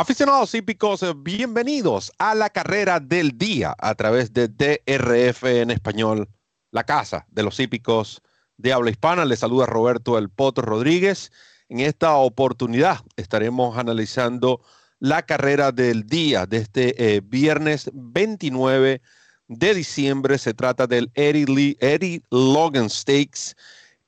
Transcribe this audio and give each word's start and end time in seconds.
Aficionados 0.00 0.54
hípicos, 0.54 1.04
bienvenidos 1.22 2.10
a 2.16 2.34
la 2.34 2.48
carrera 2.48 3.00
del 3.00 3.36
día 3.36 3.76
a 3.78 3.94
través 3.94 4.32
de 4.32 4.48
DRF 4.48 5.44
en 5.44 5.70
español, 5.70 6.26
la 6.70 6.84
casa 6.84 7.26
de 7.28 7.42
los 7.42 7.60
hípicos 7.60 8.22
de 8.56 8.72
habla 8.72 8.92
hispana. 8.92 9.26
Les 9.26 9.40
saluda 9.40 9.66
Roberto 9.66 10.16
El 10.16 10.30
Poto 10.30 10.62
Rodríguez. 10.62 11.30
En 11.68 11.80
esta 11.80 12.14
oportunidad 12.14 13.00
estaremos 13.16 13.76
analizando 13.76 14.62
la 15.00 15.20
carrera 15.20 15.70
del 15.70 16.06
día 16.06 16.46
de 16.46 16.56
este 16.56 17.16
eh, 17.16 17.20
viernes 17.22 17.90
29 17.92 19.02
de 19.48 19.74
diciembre. 19.74 20.38
Se 20.38 20.54
trata 20.54 20.86
del 20.86 21.10
Eddie, 21.12 21.76
Eddie 21.78 22.22
Logan 22.30 22.88
Stakes 22.88 23.54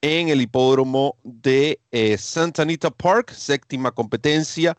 en 0.01 0.31
el 0.31 0.41
hipódromo 0.41 1.19
de 1.23 1.83
eh, 1.91 2.17
Santa 2.17 2.63
Anita 2.63 2.91
Park, 2.91 3.31
séptima 3.35 3.91
competencia 3.91 4.75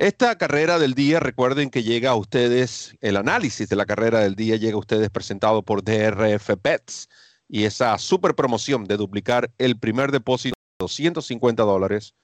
esta 0.00 0.38
carrera 0.38 0.78
del 0.78 0.94
día, 0.94 1.20
recuerden 1.20 1.68
que 1.68 1.82
llega 1.82 2.12
a 2.12 2.14
ustedes, 2.14 2.96
el 3.02 3.18
análisis 3.18 3.68
de 3.68 3.76
la 3.76 3.84
carrera 3.84 4.20
del 4.20 4.34
día 4.34 4.56
llega 4.56 4.76
a 4.76 4.78
ustedes 4.78 5.10
presentado 5.10 5.62
por 5.62 5.84
DRF 5.84 6.56
Pets 6.56 7.10
y 7.48 7.64
esa 7.64 7.98
super 7.98 8.34
promoción 8.34 8.84
de 8.86 8.96
duplicar 8.96 9.52
el 9.58 9.78
primer 9.78 10.10
depósito 10.10 10.54
de 10.56 10.84
250 10.84 11.62
dólares. 11.64 12.14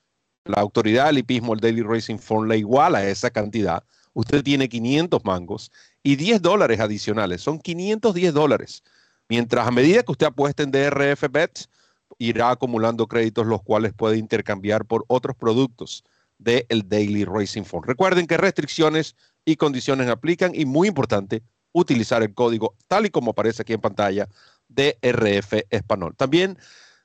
La 0.47 0.63
autoridad 0.63 1.05
del 1.05 1.19
hipismo, 1.19 1.53
el 1.53 1.61
Daily 1.61 1.83
Racing 1.83 2.17
Form, 2.17 2.49
le 2.49 2.57
iguala 2.57 3.01
a 3.01 3.09
esa 3.11 3.29
cantidad. 3.29 3.85
Usted 4.15 4.43
tiene 4.43 4.71
500 4.71 5.23
mangos 5.27 5.71
y 6.03 6.17
10 6.17 6.41
dólares 6.41 6.81
adicionales. 6.81 7.43
Son 7.43 7.59
510 7.59 8.33
dólares. 8.33 8.85
Mientras 9.29 9.69
a 9.69 9.71
medida 9.71 10.03
que 10.03 10.13
usted 10.13 10.29
apuesta 10.29 10.63
en 10.63 10.71
DRF 10.71 11.25
Bets, 11.31 11.69
irá 12.17 12.53
acumulando 12.53 13.07
créditos 13.07 13.47
los 13.47 13.63
cuales 13.63 13.93
puede 13.93 14.17
intercambiar 14.17 14.87
por 14.87 15.05
otros 15.09 15.37
productos 15.37 16.05
del 16.39 16.67
el 16.69 16.89
Daily 16.89 17.25
Racing 17.25 17.65
Form. 17.65 17.85
Recuerden 17.85 18.27
que 18.27 18.37
restricciones 18.37 19.17
y 19.45 19.57
condiciones 19.57 20.09
aplican 20.09 20.55
y 20.55 20.65
muy 20.65 20.89
importante, 20.89 21.43
utilizar 21.73 22.23
el 22.23 22.35
código 22.35 22.75
tal 22.89 23.07
y 23.07 23.11
como 23.11 23.33
aparece 23.33 23.63
aquí 23.63 23.75
en 23.75 23.81
pantalla 23.81 24.29
DRF 24.69 25.53
Español. 25.71 26.15
También 26.17 26.59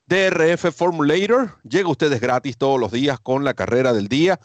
DRF 0.06 0.74
Formulator 0.74 1.58
llega 1.64 1.88
a 1.88 1.92
ustedes 1.92 2.20
gratis 2.20 2.58
todos 2.58 2.80
los 2.80 2.92
días 2.92 3.20
con 3.20 3.44
la 3.44 3.54
carrera 3.54 3.94
del 3.94 4.08
día. 4.08 4.40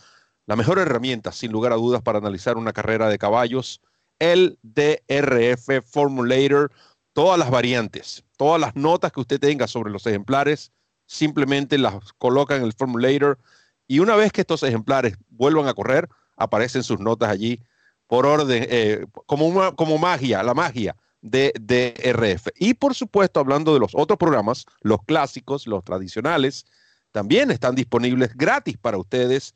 La 0.47 0.57
mejor 0.57 0.79
herramienta, 0.79 1.33
sin 1.33 1.51
lugar 1.51 1.73
a 1.73 1.77
dudas, 1.77 2.03
para 2.03 2.19
analizar 2.19 2.57
una 2.57 2.73
carrera 2.73 3.09
de 3.09 3.19
caballos, 3.19 3.81
el 4.19 4.59
DRF 4.63 5.85
Formulator, 5.85 6.71
todas 7.13 7.39
las 7.39 7.51
variantes, 7.51 8.25
todas 8.37 8.61
las 8.61 8.77
notas 8.77 9.13
que 9.13 9.21
usted 9.21 9.41
tenga 9.41 9.67
sobre 9.67 9.91
los 9.91 10.07
ejemplares, 10.07 10.73
simplemente 11.07 11.79
las 11.79 12.13
coloca 12.19 12.57
en 12.57 12.63
el 12.63 12.73
Formulator 12.73 13.39
y 13.87 14.01
una 14.01 14.17
vez 14.17 14.33
que 14.33 14.43
estos 14.43 14.63
ejemplares 14.63 15.17
vuelvan 15.29 15.69
a 15.69 15.75
correr, 15.75 16.09
aparecen 16.37 16.83
sus 16.83 16.99
notas 17.01 17.31
allí 17.31 17.61
por 18.07 18.27
orden, 18.27 18.67
eh, 18.69 19.05
como, 19.27 19.75
como 19.75 19.99
magia, 19.99 20.43
la 20.43 20.55
magia 20.55 20.97
de 21.21 21.53
DRF. 21.61 22.49
Y 22.57 22.75
por 22.75 22.95
supuesto, 22.95 23.41
hablando 23.41 23.75
de 23.75 23.81
los 23.81 23.93
otros 23.95 24.19
programas, 24.19 24.65
los 24.81 25.03
clásicos, 25.05 25.67
los 25.67 25.83
tradicionales, 25.83 26.67
también 27.13 27.51
están 27.51 27.75
disponibles 27.75 28.35
gratis 28.37 28.77
para 28.77 28.99
ustedes 28.99 29.55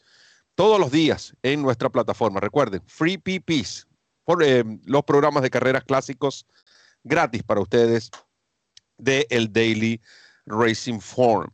todos 0.55 0.81
los 0.81 0.91
días 0.91 1.34
en 1.42 1.62
nuestra 1.62 1.89
plataforma. 1.91 2.41
Recuerden, 2.41 2.83
Free 2.87 3.19
PPs, 3.19 3.87
por, 4.25 4.42
eh, 4.42 4.65
los 4.84 5.05
programas 5.05 5.42
de 5.42 5.50
carreras 5.50 5.84
clásicos 5.84 6.47
gratis 7.05 7.42
para 7.42 7.61
ustedes 7.61 8.11
de 8.98 9.27
el 9.31 9.53
Daily 9.53 10.00
Racing 10.47 11.00
Form. 11.00 11.50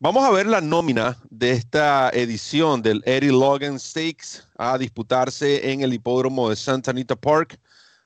Vamos 0.00 0.24
a 0.24 0.30
ver 0.30 0.46
la 0.46 0.60
nómina 0.60 1.18
de 1.28 1.50
esta 1.50 2.10
edición 2.10 2.82
del 2.82 3.02
Eddie 3.04 3.32
Logan 3.32 3.80
Stakes 3.80 4.44
a 4.56 4.78
disputarse 4.78 5.72
en 5.72 5.80
el 5.80 5.92
hipódromo 5.92 6.48
de 6.48 6.54
Santa 6.54 6.92
Anita 6.92 7.16
Park. 7.16 7.58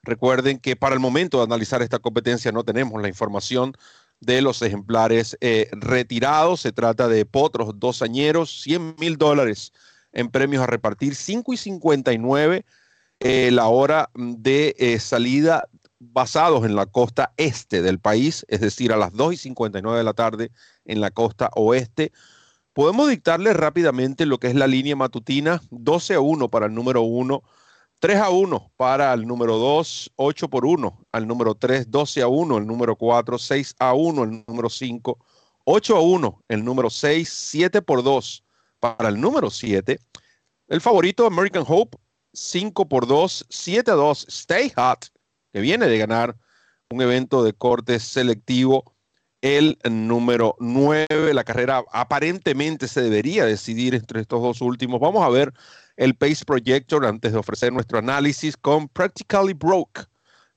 Recuerden 0.03 0.59
que 0.59 0.75
para 0.75 0.95
el 0.95 1.01
momento 1.01 1.37
de 1.37 1.45
analizar 1.45 1.83
esta 1.83 1.99
competencia 1.99 2.51
no 2.51 2.65
tenemos 2.65 3.03
la 3.03 3.09
información 3.09 3.75
de 4.21 4.41
los 4.41 4.63
ejemplares 4.63 5.37
eh, 5.43 5.69
retirados. 5.73 6.63
Se 6.63 6.73
trata 6.73 7.09
de 7.09 7.27
potros 7.27 7.79
dos 7.79 8.01
añeros, 8.01 8.63
100 8.63 8.97
mil 8.99 9.19
dólares 9.19 9.75
en 10.15 10.31
premios 10.31 10.63
a 10.63 10.67
repartir, 10.69 11.15
5 11.15 11.53
y 11.53 11.57
59 11.59 12.65
eh, 13.21 13.51
la 13.53 13.67
hora 13.67 14.09
de 14.15 14.75
eh, 14.79 14.99
salida 14.99 15.69
basados 16.11 16.65
en 16.65 16.75
la 16.75 16.87
costa 16.87 17.33
este 17.37 17.83
del 17.83 18.01
país, 18.01 18.45
es 18.49 18.61
decir, 18.61 18.93
a 18.93 18.97
las 18.97 19.13
2 19.13 19.35
y 19.35 19.37
59 19.37 19.97
de 19.99 20.05
la 20.05 20.15
tarde 20.15 20.51
en 20.85 21.01
la 21.01 21.11
costa 21.11 21.51
oeste. 21.55 22.13
Podemos 22.73 23.09
dictarle 23.09 23.53
rápidamente 23.53 24.27
lo 24.27 24.39
que 24.39 24.49
es 24.49 24.55
la 24.55 24.67
línea 24.67 24.97
matutina, 24.97 25.63
12 25.71 26.15
a 26.15 26.21
1 26.21 26.49
para 26.49 26.67
el 26.67 26.75
número 26.75 27.03
1, 27.03 27.43
3 28.01 28.17
a 28.19 28.31
1 28.31 28.73
para 28.77 29.13
el 29.13 29.27
número 29.27 29.59
2, 29.59 30.13
8 30.17 30.49
por 30.49 30.67
1 30.67 31.07
al 31.13 31.29
número 31.29 31.55
3, 31.55 31.91
12 31.91 32.23
a 32.23 32.29
1 32.29 32.59
el 32.59 32.67
número 32.67 32.97
4, 32.97 33.39
6 33.39 33.77
a 33.79 33.95
1 33.95 34.25
el 34.25 34.45
número 34.49 34.69
5, 34.69 35.19
8 35.65 35.97
a 35.97 36.01
1 36.01 36.45
el 36.49 36.65
número 36.65 36.91
6, 36.91 37.29
7 37.29 37.83
por 37.83 38.03
2 38.03 38.45
para 38.81 39.09
el 39.09 39.21
número 39.21 39.51
7. 39.51 40.01
El 40.67 40.81
favorito 40.81 41.27
American 41.27 41.65
Hope, 41.69 41.97
5 42.33 42.89
por 42.89 43.07
2, 43.07 43.47
7 43.49 43.91
a 43.91 43.95
2, 43.95 44.27
Stay 44.29 44.73
Hot 44.75 45.12
que 45.53 45.61
viene 45.61 45.87
de 45.87 45.99
ganar 45.99 46.37
un 46.91 47.03
evento 47.03 47.43
de 47.45 47.53
corte 47.53 47.99
selectivo, 48.01 48.95
el 49.41 49.79
número 49.91 50.57
9. 50.61 51.35
La 51.35 51.45
carrera 51.45 51.85
aparentemente 51.93 52.89
se 52.89 53.03
debería 53.03 53.45
decidir 53.45 53.95
entre 53.95 54.21
estos 54.21 54.43
dos 54.43 54.61
últimos. 54.61 55.01
Vamos 55.01 55.25
a 55.25 55.29
ver 55.29 55.53
el 55.97 56.15
Pace 56.15 56.45
Projector 56.45 57.07
antes 57.07 57.33
de 57.33 57.39
ofrecer 57.39 57.73
nuestro 57.73 57.99
análisis 57.99 58.57
con 58.57 58.89
Practically 58.89 59.53
Broke, 59.53 60.07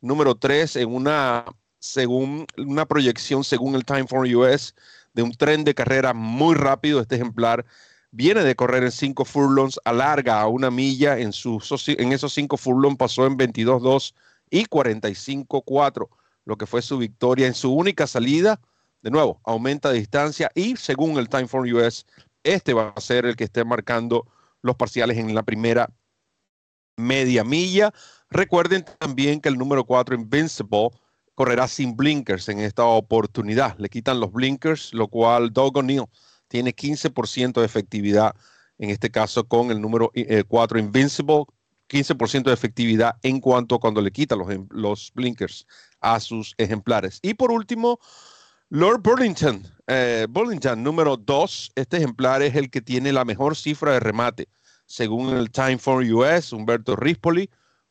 número 0.02 0.36
3 0.36 0.78
en 0.78 0.94
una, 0.94 1.46
según, 1.80 2.46
una 2.58 2.86
proyección 2.86 3.44
según 3.44 3.76
el 3.76 3.86
Time 3.86 4.08
for 4.08 4.26
US 4.28 4.76
de 5.14 5.24
un 5.24 5.32
tren 5.32 5.64
de 5.64 5.74
carrera 5.74 6.14
muy 6.14 6.56
rápido. 6.56 7.02
Este 7.02 7.16
ejemplar 7.16 7.66
viene 8.12 8.44
de 8.44 8.56
correr 8.56 8.84
en 8.84 8.92
5 8.92 9.26
furlongs, 9.26 9.80
alarga 9.84 10.42
a 10.42 10.48
una 10.48 10.70
milla 10.70 11.18
en, 11.18 11.32
en 11.32 12.12
esos 12.14 12.34
5 12.34 12.58
furlongs, 12.58 12.98
pasó 12.98 13.26
en 13.26 13.38
22-2 13.38 14.14
y 14.50 14.66
45-4, 14.66 16.10
lo 16.46 16.58
que 16.58 16.66
fue 16.66 16.82
su 16.82 16.98
victoria 16.98 17.48
en 17.48 17.54
su 17.54 17.74
única 17.74 18.08
salida. 18.08 18.60
De 19.02 19.12
nuevo, 19.12 19.40
aumenta 19.44 19.92
de 19.92 20.00
distancia 20.00 20.50
y 20.56 20.76
según 20.78 21.18
el 21.18 21.30
Time 21.30 21.48
for 21.48 21.68
US, 21.68 22.06
este 22.44 22.74
va 22.74 22.94
a 22.96 23.02
ser 23.02 23.26
el 23.26 23.36
que 23.36 23.44
esté 23.46 23.64
marcando 23.64 24.28
los 24.62 24.76
parciales 24.76 25.18
en 25.18 25.34
la 25.36 25.44
primera 25.44 25.90
media 26.98 27.44
milla. 27.44 27.94
Recuerden 28.30 28.86
también 29.00 29.42
que 29.42 29.50
el 29.50 29.58
número 29.58 29.84
4, 29.86 30.16
Invincible, 30.16 30.90
correrá 31.36 31.68
sin 31.68 31.96
blinkers 31.96 32.50
en 32.50 32.60
esta 32.60 32.86
oportunidad. 32.86 33.78
Le 33.78 33.90
quitan 33.90 34.20
los 34.20 34.32
blinkers, 34.32 34.94
lo 34.94 35.08
cual 35.08 35.52
Doug 35.52 35.78
O'Neill 35.78 36.06
tiene 36.48 36.74
15% 36.74 37.60
de 37.60 37.66
efectividad, 37.66 38.36
en 38.78 38.90
este 38.90 39.12
caso 39.12 39.44
con 39.48 39.72
el 39.72 39.82
número 39.82 40.12
4, 40.48 40.78
eh, 40.78 40.82
Invincible, 40.82 41.46
15% 41.96 42.44
de 42.44 42.54
efectividad 42.54 43.16
en 43.24 43.40
cuanto 43.40 43.76
a 43.76 43.80
cuando 43.80 44.02
le 44.02 44.12
quita 44.12 44.36
los, 44.36 44.50
em, 44.50 44.68
los 44.72 45.12
blinkers 45.16 45.66
a 46.02 46.20
sus 46.20 46.54
ejemplares. 46.58 47.20
Y 47.22 47.36
por 47.36 47.52
último, 47.52 48.00
Lord 48.70 49.02
Burlington, 49.02 49.64
eh, 49.88 50.28
Burlington 50.30 50.84
número 50.84 51.16
2. 51.16 51.72
Este 51.76 51.98
ejemplar 51.98 52.42
es 52.42 52.56
el 52.56 52.70
que 52.70 52.82
tiene 52.82 53.14
la 53.14 53.24
mejor 53.24 53.56
cifra 53.56 53.94
de 53.94 54.02
remate. 54.02 54.50
Según 54.86 55.30
el 55.36 55.52
Time 55.52 55.78
for 55.78 56.04
US, 56.04 56.52
Humberto 56.52 56.98
Rispoli, 56.98 57.50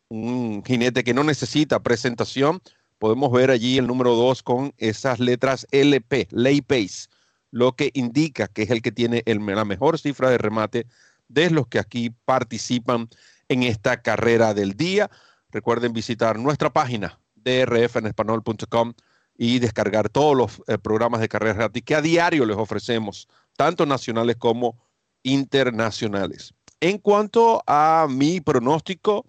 un 0.08 0.62
jinete 0.64 1.02
que 1.02 1.14
no 1.14 1.24
necesita 1.24 1.82
presentación. 1.82 2.60
Podemos 2.98 3.32
ver 3.32 3.50
allí 3.50 3.78
el 3.78 3.86
número 3.86 4.14
2 4.14 4.42
con 4.42 4.74
esas 4.76 5.18
letras 5.18 5.66
LP, 5.70 6.28
Lay 6.30 6.60
Pace, 6.60 7.08
lo 7.50 7.72
que 7.72 7.90
indica 7.94 8.48
que 8.48 8.62
es 8.62 8.70
el 8.70 8.82
que 8.82 8.92
tiene 8.92 9.22
la 9.26 9.64
mejor 9.64 9.98
cifra 9.98 10.28
de 10.28 10.38
remate 10.38 10.86
de 11.28 11.50
los 11.50 11.66
que 11.68 11.78
aquí 11.78 12.10
participan 12.24 13.08
en 13.54 13.62
esta 13.62 14.02
carrera 14.02 14.52
del 14.54 14.74
día. 14.74 15.10
Recuerden 15.50 15.92
visitar 15.92 16.38
nuestra 16.38 16.70
página 16.70 17.18
drfenespanol.com 17.36 18.94
y 19.36 19.58
descargar 19.58 20.08
todos 20.08 20.36
los 20.36 20.62
eh, 20.68 20.78
programas 20.78 21.20
de 21.20 21.28
carrera 21.28 21.54
gratis 21.54 21.82
que 21.82 21.94
a 21.94 22.02
diario 22.02 22.46
les 22.46 22.56
ofrecemos, 22.56 23.28
tanto 23.56 23.86
nacionales 23.86 24.36
como 24.36 24.78
internacionales. 25.22 26.54
En 26.80 26.98
cuanto 26.98 27.62
a 27.66 28.06
mi 28.08 28.40
pronóstico, 28.40 29.26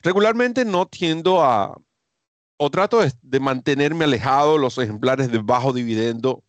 regularmente 0.00 0.64
no 0.64 0.86
tiendo 0.86 1.42
a, 1.42 1.76
o 2.56 2.70
trato 2.70 3.00
de, 3.00 3.12
de 3.22 3.40
mantenerme 3.40 4.04
alejado 4.04 4.58
los 4.58 4.78
ejemplares 4.78 5.30
de 5.30 5.38
bajo 5.38 5.72
dividendo, 5.72 6.44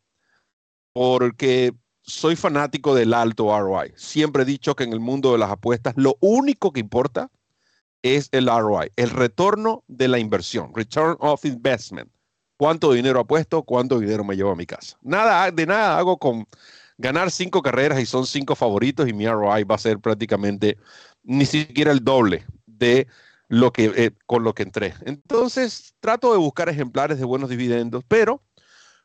porque 0.94 1.74
soy 2.06 2.36
fanático 2.36 2.94
del 2.94 3.13
alto 3.13 3.57
ROI. 3.57 3.94
Siempre 3.96 4.44
he 4.44 4.46
dicho 4.46 4.75
que 4.75 4.84
en 4.84 4.94
el 4.94 5.00
mundo 5.00 5.31
de 5.31 5.40
las 5.40 5.52
apuestas 5.52 5.94
lo 5.98 6.18
único 6.19 6.72
que 6.72 6.80
importa 6.80 7.31
es 8.04 8.30
el 8.31 8.48
ROI, 8.48 8.92
el 8.96 9.10
retorno 9.10 9.84
de 9.88 10.07
la 10.07 10.19
inversión, 10.19 10.72
return 10.75 11.18
of 11.19 11.44
investment. 11.46 12.10
¿Cuánto 12.57 12.94
dinero 12.94 13.19
apuesto? 13.19 13.63
¿Cuánto 13.63 14.00
dinero 14.00 14.24
me 14.24 14.36
llevo 14.36 14.52
a 14.52 14.56
mi 14.56 14.66
casa? 14.66 14.98
Nada, 15.02 15.52
de 15.52 15.66
nada 15.66 15.98
hago 15.98 16.18
con 16.18 16.48
ganar 16.98 17.31
cinco 17.31 17.62
carreras 17.62 18.00
y 18.00 18.06
son 18.06 18.25
cinco 18.25 18.56
favoritos 18.56 19.10
y 19.10 19.13
mi 19.13 19.28
ROI 19.28 19.63
va 19.63 19.75
a 19.75 19.80
ser 19.80 20.00
prácticamente 20.00 20.78
ni 21.24 21.46
siquiera 21.46 21.92
el 21.92 22.04
doble 22.04 22.46
de 22.68 23.08
lo 23.48 23.74
que, 23.74 23.92
eh, 23.96 24.12
con 24.28 24.44
lo 24.44 24.54
que 24.54 24.63
entré. 24.63 24.94
Entonces, 25.01 25.96
trato 26.00 26.31
de 26.31 26.38
buscar 26.38 26.69
ejemplares 26.69 27.18
de 27.18 27.25
buenos 27.25 27.50
dividendos, 27.50 28.04
pero 28.08 28.44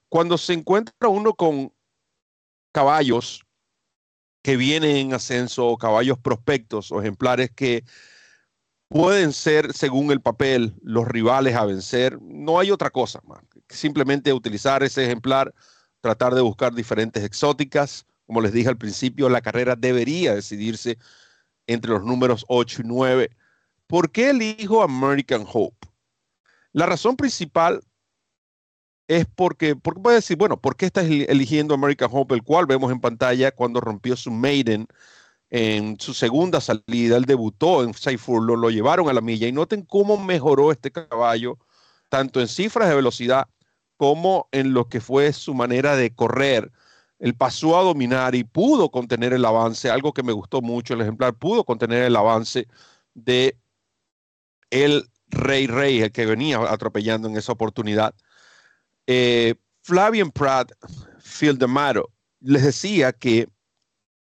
cuando 0.09 0.39
se 0.39 0.53
encuentra 0.53 1.09
uno 1.09 1.35
con 1.35 1.73
caballos 2.73 3.47
que 4.43 4.57
vienen 4.57 4.97
en 4.97 5.15
ascenso, 5.15 5.77
caballos 5.77 6.19
prospectos 6.19 6.91
o 6.93 7.01
ejemplares 7.01 7.51
que 7.51 7.85
pueden 8.89 9.33
ser, 9.33 9.73
según 9.73 10.11
el 10.11 10.21
papel, 10.21 10.75
los 10.83 11.07
rivales 11.07 11.55
a 11.55 11.65
vencer, 11.65 12.19
no 12.21 12.59
hay 12.59 12.71
otra 12.71 12.91
cosa 12.91 13.21
más. 13.25 13.41
Simplemente 13.69 14.33
utilizar 14.33 14.83
ese 14.83 15.05
ejemplar, 15.05 15.55
tratar 16.01 16.35
de 16.35 16.41
buscar 16.41 16.75
diferentes 16.75 17.23
exóticas. 17.23 18.07
Como 18.27 18.41
les 18.41 18.53
dije 18.53 18.69
al 18.69 18.79
principio, 18.79 19.29
la 19.29 19.43
carrera 19.43 19.77
debería 19.77 20.35
decidirse 20.35 20.99
entre 21.67 21.93
los 21.93 22.05
números 22.05 22.45
8 22.49 22.83
y 22.83 22.89
9. 22.89 23.31
¿Por 23.87 24.11
qué 24.11 24.31
elijo 24.31 24.83
American 24.83 25.45
Hope? 25.47 25.89
La 26.73 26.87
razón 26.87 27.17
principal 27.17 27.81
es 29.11 29.27
porque, 29.27 29.75
porque 29.75 30.01
puede 30.01 30.17
decir, 30.17 30.37
bueno, 30.37 30.61
¿por 30.61 30.77
qué 30.77 30.87
estás 30.87 31.05
eligiendo 31.07 31.75
American 31.75 32.09
Hope, 32.13 32.37
el 32.37 32.45
cual 32.45 32.67
vemos 32.67 32.93
en 32.93 33.01
pantalla 33.01 33.51
cuando 33.51 33.81
rompió 33.81 34.15
su 34.17 34.31
maiden 34.31 34.87
en 35.51 35.99
su 35.99 36.15
segunda 36.15 36.61
salida? 36.61 37.17
Él 37.17 37.25
debutó 37.25 37.83
en 37.83 37.93
Saifur, 37.93 38.41
lo, 38.41 38.55
lo 38.55 38.71
llevaron 38.71 39.09
a 39.09 39.13
la 39.13 39.21
milla 39.21 39.49
y 39.49 39.53
noten 39.53 39.83
cómo 39.83 40.17
mejoró 40.17 40.71
este 40.71 40.93
caballo, 40.93 41.59
tanto 42.09 42.41
en 42.41 42.47
cifras 42.47 42.89
de 42.89 42.95
velocidad 42.95 43.49
como 43.97 44.49
en 44.53 44.75
lo 44.75 44.89
que 44.89 45.01
fue 45.01 45.33
su 45.33 45.55
manera 45.55 45.97
de 45.97 46.15
correr. 46.15 46.71
Él 47.19 47.35
pasó 47.35 47.79
a 47.81 47.83
dominar 47.83 48.37
y 48.37 48.45
pudo 48.45 48.91
contener 48.93 49.33
el 49.33 49.45
avance, 49.45 49.91
algo 49.91 50.13
que 50.13 50.23
me 50.23 50.33
gustó 50.33 50.63
mucho, 50.63 50.95
el 50.95 51.01
ejemplar 51.01 51.35
pudo 51.35 51.65
contener 51.65 52.05
el 52.05 52.15
avance 52.15 52.69
de 53.15 53.59
el 54.71 55.11
Rey 55.29 55.67
Rey, 55.67 56.01
el 56.03 56.13
que 56.13 56.27
venía 56.27 56.61
atropellando 56.61 57.29
en 57.29 57.37
esa 57.37 57.53
oportunidad. 57.53 58.15
Eh, 59.13 59.57
Flavian 59.83 60.31
Pratt 60.31 60.71
Fildamaro 61.19 62.13
les 62.39 62.63
decía 62.63 63.13
que 63.13 63.49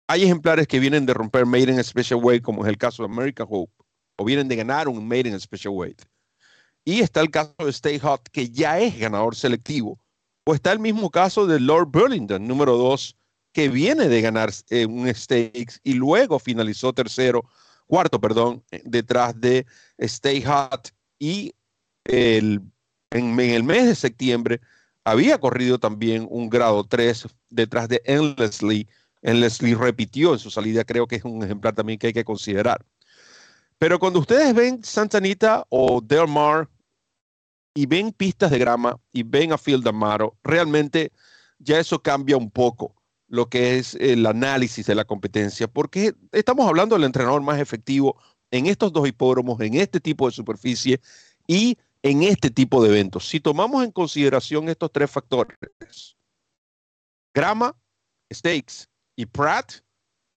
hay 0.08 0.22
ejemplares 0.22 0.66
que 0.66 0.80
vienen 0.80 1.04
de 1.04 1.12
romper 1.12 1.44
Made 1.44 1.70
in 1.70 1.84
Special 1.84 2.18
Weight, 2.22 2.42
como 2.42 2.64
es 2.64 2.70
el 2.70 2.78
caso 2.78 3.02
de 3.02 3.12
American 3.12 3.46
Hope, 3.50 3.70
o 4.16 4.24
vienen 4.24 4.48
de 4.48 4.56
ganar 4.56 4.88
un 4.88 5.06
Made 5.06 5.28
in 5.28 5.38
Special 5.38 5.74
Weight. 5.74 6.00
Y 6.82 7.00
está 7.00 7.20
el 7.20 7.30
caso 7.30 7.54
de 7.58 7.68
Stay 7.68 7.98
Hot, 7.98 8.30
que 8.32 8.48
ya 8.48 8.80
es 8.80 8.98
ganador 8.98 9.36
selectivo. 9.36 10.00
O 10.46 10.54
está 10.54 10.72
el 10.72 10.78
mismo 10.78 11.10
caso 11.10 11.46
de 11.46 11.60
Lord 11.60 11.88
Burlington, 11.88 12.48
número 12.48 12.78
2, 12.78 13.18
que 13.52 13.68
viene 13.68 14.08
de 14.08 14.22
ganar 14.22 14.50
eh, 14.70 14.86
un 14.86 15.14
Stakes 15.14 15.78
y 15.82 15.92
luego 15.92 16.38
finalizó 16.38 16.94
tercero, 16.94 17.44
cuarto, 17.86 18.18
perdón, 18.18 18.64
eh, 18.70 18.80
detrás 18.86 19.38
de 19.38 19.66
Stay 19.98 20.42
Hot. 20.42 20.90
Y 21.18 21.52
el 22.04 22.62
en, 23.10 23.38
el 23.38 23.64
mes 23.64 23.86
de 23.86 23.94
septiembre 23.94 24.60
había 25.04 25.38
corrido 25.38 25.78
también 25.78 26.26
un 26.30 26.48
grado 26.48 26.84
3 26.84 27.26
detrás 27.48 27.88
de 27.88 28.02
Endlessly. 28.04 28.88
Endlessly 29.22 29.74
repitió 29.74 30.32
en 30.32 30.38
su 30.38 30.50
salida, 30.50 30.84
creo 30.84 31.06
que 31.06 31.16
es 31.16 31.24
un 31.24 31.42
ejemplar 31.42 31.74
también 31.74 31.98
que 31.98 32.08
hay 32.08 32.12
que 32.12 32.24
considerar. 32.24 32.84
Pero 33.78 33.98
cuando 33.98 34.20
ustedes 34.20 34.54
ven 34.54 34.84
Santa 34.84 35.18
Anita 35.18 35.66
o 35.70 36.00
Del 36.00 36.28
Mar 36.28 36.68
y 37.74 37.86
ven 37.86 38.12
pistas 38.12 38.50
de 38.50 38.58
grama 38.58 38.98
y 39.12 39.22
ven 39.22 39.52
a 39.52 39.58
Field 39.58 39.86
Amaro, 39.88 40.36
realmente 40.44 41.12
ya 41.58 41.78
eso 41.78 42.02
cambia 42.02 42.36
un 42.36 42.50
poco 42.50 42.94
lo 43.28 43.48
que 43.48 43.78
es 43.78 43.94
el 43.94 44.26
análisis 44.26 44.86
de 44.86 44.94
la 44.94 45.04
competencia, 45.04 45.68
porque 45.68 46.14
estamos 46.32 46.66
hablando 46.68 46.96
del 46.96 47.04
entrenador 47.04 47.40
más 47.42 47.60
efectivo 47.60 48.16
en 48.50 48.66
estos 48.66 48.92
dos 48.92 49.06
hipódromos, 49.06 49.60
en 49.60 49.74
este 49.74 50.00
tipo 50.00 50.26
de 50.26 50.32
superficie 50.32 51.00
y 51.46 51.78
en 52.02 52.22
este 52.22 52.50
tipo 52.50 52.82
de 52.82 52.90
eventos. 52.90 53.28
Si 53.28 53.40
tomamos 53.40 53.84
en 53.84 53.90
consideración 53.90 54.68
estos 54.68 54.90
tres 54.92 55.10
factores, 55.10 55.56
grama, 57.34 57.76
stakes 58.32 58.86
y 59.16 59.26
Pratt, 59.26 59.72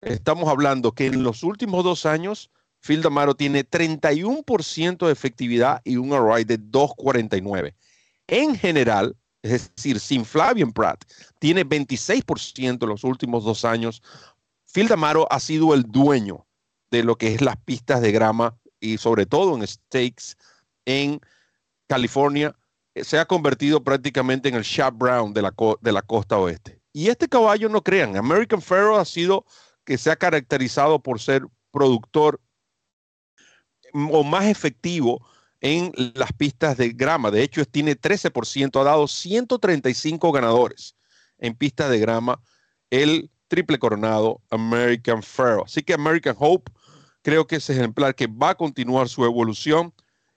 estamos 0.02 0.50
hablando 0.50 0.92
que 0.92 1.08
en 1.08 1.24
los 1.24 1.44
últimos 1.44 1.84
dos 1.84 2.06
años, 2.06 2.52
Phil 2.82 3.02
Damaro 3.02 3.36
tiene 3.36 3.64
31% 3.68 5.06
de 5.06 5.12
efectividad 5.12 5.82
y 5.86 5.96
un 5.96 6.12
array 6.14 6.44
de 6.44 6.60
2.49. 6.60 7.74
En 8.28 8.56
general, 8.56 9.16
es 9.42 9.74
decir, 9.76 10.00
sin 10.00 10.26
Flavian 10.26 10.74
Pratt, 10.74 11.06
tiene 11.40 11.66
26% 11.66 12.84
en 12.84 12.90
los 12.90 13.04
últimos 13.04 13.46
dos 13.46 13.64
años. 13.64 14.02
Phil 14.74 14.88
Damaro 14.88 15.32
ha 15.32 15.40
sido 15.40 15.74
el 15.74 15.84
dueño 15.84 16.46
de 16.92 17.04
lo 17.04 17.18
que 17.18 17.34
es 17.34 17.42
las 17.42 17.56
pistas 17.58 18.02
de 18.02 18.12
grama 18.12 18.58
y 18.80 18.98
sobre 18.98 19.26
todo 19.26 19.56
en 19.56 19.66
stakes 19.66 20.36
en 20.86 21.22
California 21.88 22.56
eh, 22.96 23.04
se 23.04 23.18
ha 23.18 23.26
convertido 23.26 23.84
prácticamente 23.84 24.50
en 24.50 24.56
el 24.56 24.64
Sharp 24.64 24.98
Brown 24.98 25.34
de 25.34 25.42
la, 25.42 25.54
de 25.82 25.92
la 25.92 26.02
costa 26.02 26.38
oeste. 26.38 26.82
Y 26.92 27.10
este 27.10 27.28
caballo, 27.28 27.70
no 27.70 27.84
crean, 27.84 28.16
American 28.16 28.62
Pharaoh 28.62 28.98
ha 28.98 29.06
sido 29.06 29.46
que 29.84 29.98
se 29.98 30.12
ha 30.12 30.16
caracterizado 30.16 31.02
por 31.02 31.20
ser 31.20 31.44
productor 31.72 32.40
mm, 33.94 34.12
o 34.12 34.24
más 34.24 34.46
efectivo 34.46 35.26
en 35.60 35.92
las 36.16 36.34
pistas 36.34 36.78
de 36.78 36.90
grama. 36.90 37.32
De 37.32 37.42
hecho, 37.42 37.66
tiene 37.66 38.00
13%, 38.00 38.80
ha 38.80 38.84
dado 38.84 39.08
135 39.08 40.32
ganadores 40.32 40.96
en 41.40 41.56
pistas 41.56 41.90
de 41.90 42.00
grama, 42.00 42.42
el 42.90 43.32
triple 43.48 43.80
coronado 43.80 44.42
American 44.50 45.24
Pharaoh. 45.24 45.64
Así 45.66 45.82
que 45.82 45.94
American 45.94 46.36
Hope 46.38 46.72
creo 47.22 47.48
que 47.48 47.56
es 47.56 47.70
ejemplar 47.70 48.14
que 48.14 48.28
va 48.28 48.52
a 48.52 48.56
continuar 48.56 49.10
su 49.10 49.26
evolución 49.26 49.94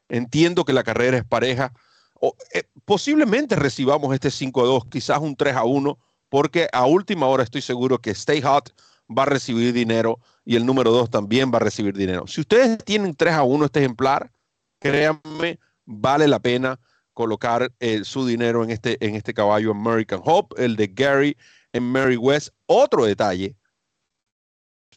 Entiendo 0.08 0.64
que 0.64 0.72
la 0.72 0.84
carrera 0.84 1.18
es 1.18 1.24
pareja. 1.24 1.72
O, 2.14 2.34
eh, 2.52 2.64
posiblemente 2.84 3.56
recibamos 3.56 4.14
este 4.14 4.30
5-2, 4.30 4.88
quizás 4.88 5.18
un 5.18 5.36
3-1, 5.36 5.98
porque 6.28 6.68
a 6.72 6.86
última 6.86 7.26
hora 7.26 7.42
estoy 7.42 7.62
seguro 7.62 7.98
que 7.98 8.10
Stay 8.10 8.40
Hot 8.42 8.72
va 9.08 9.24
a 9.24 9.26
recibir 9.26 9.72
dinero 9.72 10.18
y 10.44 10.56
el 10.56 10.66
número 10.66 10.90
2 10.90 11.10
también 11.10 11.52
va 11.52 11.56
a 11.56 11.60
recibir 11.60 11.94
dinero. 11.94 12.26
Si 12.26 12.40
ustedes 12.40 12.78
tienen 12.84 13.14
3-1 13.14 13.64
este 13.66 13.80
ejemplar, 13.80 14.30
créanme, 14.78 15.58
vale 15.84 16.26
la 16.28 16.40
pena 16.40 16.78
colocar 17.12 17.72
eh, 17.80 18.04
su 18.04 18.26
dinero 18.26 18.62
en 18.62 18.70
este, 18.70 19.04
en 19.04 19.14
este 19.14 19.32
caballo 19.32 19.70
American 19.70 20.20
Hope, 20.24 20.62
el 20.62 20.76
de 20.76 20.88
Gary 20.88 21.36
en 21.72 21.84
Mary 21.84 22.16
West. 22.16 22.50
Otro 22.66 23.04
detalle, 23.04 23.56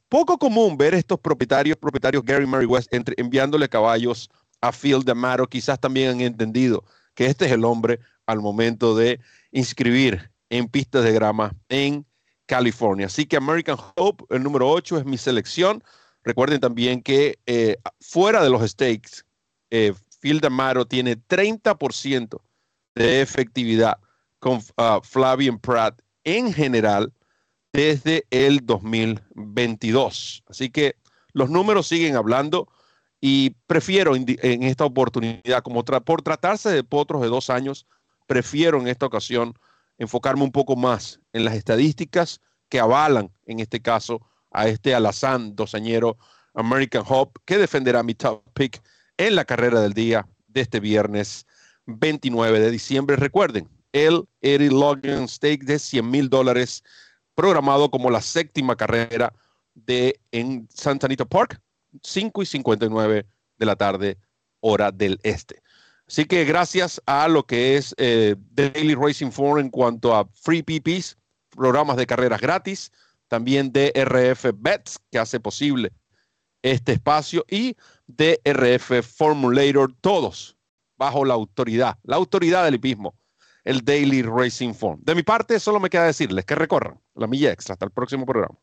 poco 0.10 0.38
común 0.38 0.76
ver 0.76 0.94
estos 0.96 1.20
propietarios, 1.20 1.78
propietarios 1.78 2.26
Gary 2.26 2.46
Mary 2.46 2.66
West, 2.66 2.94
entre, 2.94 3.16
enviándole 3.18 3.70
caballos 3.70 4.30
a 4.62 4.72
Phil 4.72 5.04
D'Amato 5.04 5.48
quizás 5.48 5.80
también 5.80 6.10
han 6.10 6.22
entendido 6.22 6.84
que 7.14 7.26
este 7.26 7.46
es 7.46 7.52
el 7.52 7.66
hombre 7.66 8.00
al 8.26 8.40
momento 8.40 8.96
de 8.96 9.20
inscribir 9.52 10.32
en 10.50 10.68
pistas 10.68 11.04
de 11.04 11.14
grama 11.14 11.56
en 11.70 12.06
California. 12.46 13.08
Así 13.08 13.26
que 13.26 13.38
American 13.38 13.78
Hope, 13.96 14.26
el 14.30 14.44
número 14.44 14.70
8, 14.70 15.00
es 15.00 15.06
mi 15.06 15.18
selección. 15.18 15.84
Recuerden 16.24 16.60
también 16.60 17.02
que 17.02 17.40
eh, 17.46 17.78
fuera 18.00 18.44
de 18.44 18.50
los 18.50 18.68
stakes, 18.70 19.24
eh, 19.70 19.94
Phil 20.20 20.40
D'Amato 20.40 20.86
tiene 20.86 21.16
30% 21.16 22.42
de 22.96 23.22
efectividad 23.22 23.98
con 24.40 24.58
uh, 24.58 25.02
Flavian 25.04 25.60
Pratt 25.60 26.02
en 26.24 26.54
general 26.54 27.14
desde 27.72 28.26
el 28.32 28.66
2022. 28.66 30.44
Así 30.48 30.70
que 30.70 30.96
los 31.34 31.50
números 31.50 31.88
siguen 31.88 32.16
hablando. 32.16 32.68
Y 33.22 33.52
prefiero 33.68 34.16
en 34.16 34.64
esta 34.64 34.86
oportunidad, 34.86 35.62
como 35.64 35.84
por 35.84 36.22
tratarse 36.22 36.70
de 36.70 36.84
potros 36.84 37.22
de 37.22 37.28
dos 37.28 37.50
años, 37.50 37.86
prefiero 38.28 38.80
en 38.80 38.88
esta 38.88 39.06
ocasión 39.06 39.54
enfocarme 39.98 40.44
un 40.44 40.52
poco 40.52 40.76
más 40.76 41.20
en 41.34 41.44
las 41.44 41.56
estadísticas 41.56 42.40
que 42.70 42.80
avalan, 42.80 43.32
en 43.46 43.60
este 43.60 43.82
caso, 43.82 44.22
a 44.52 44.68
este 44.68 44.96
alazán 44.96 45.56
dosañero 45.56 46.18
American 46.54 47.04
Hope, 47.06 47.40
que 47.46 47.58
defenderá 47.58 48.04
mi 48.04 48.16
top 48.16 48.44
pick 48.54 48.82
en 49.18 49.36
la 49.36 49.46
carrera 49.46 49.82
del 49.82 49.94
día 49.94 50.28
de 50.48 50.62
este 50.62 50.80
viernes 50.80 51.46
29 51.86 52.60
de 52.60 52.72
diciembre. 52.72 53.16
Recuerden, 53.18 53.68
el 53.92 54.28
Eddie 54.42 54.70
Logan 54.70 55.28
Stake 55.28 55.66
de 55.66 55.78
100 55.78 56.10
mil 56.10 56.30
dólares, 56.30 56.84
programado 57.36 57.92
como 57.92 58.10
la 58.10 58.22
séptima 58.22 58.76
carrera 58.76 59.34
de 59.74 60.20
en 60.32 60.68
Santa 60.74 61.08
Anita 61.08 61.26
Park, 61.26 61.60
5 62.04 62.44
y 62.44 62.46
59 62.46 63.26
de 63.58 63.66
la 63.66 63.76
tarde, 63.76 64.18
hora 64.62 64.92
del 64.92 65.20
este. 65.24 65.62
Así 66.08 66.26
que 66.26 66.44
gracias 66.44 67.02
a 67.06 67.28
lo 67.28 67.46
que 67.46 67.78
es 67.78 67.94
eh, 67.98 68.36
Daily 68.52 68.96
Racing 68.96 69.32
Forum 69.32 69.60
en 69.60 69.70
cuanto 69.70 70.16
a 70.16 70.28
free 70.34 70.64
PPs, 70.64 71.18
programas 71.50 71.98
de 71.98 72.08
carreras 72.08 72.42
gratis, 72.42 72.92
también 73.28 73.72
DRF 73.72 74.46
Bets, 74.56 75.00
que 75.12 75.20
hace 75.20 75.40
posible 75.40 75.92
este 76.64 76.94
espacio, 76.94 77.46
y 77.48 77.78
DRF 78.08 79.04
Formulator, 79.04 79.94
todos 80.02 80.58
bajo 80.98 81.24
la 81.24 81.36
autoridad, 81.36 81.98
la 82.04 82.18
autoridad 82.18 82.66
del 82.66 82.76
hipismo, 82.76 83.16
el 83.64 83.86
Daily 83.86 84.22
Racing 84.22 84.74
Forum. 84.74 85.00
De 85.04 85.16
mi 85.16 85.24
parte, 85.24 85.60
solo 85.60 85.80
me 85.80 85.90
queda 85.90 86.06
decirles 86.06 86.44
que 86.44 86.56
recorran 86.56 87.00
la 87.16 87.28
milla 87.28 87.52
extra. 87.52 87.74
Hasta 87.74 87.86
el 87.86 87.92
próximo 87.92 88.26
programa. 88.26 88.58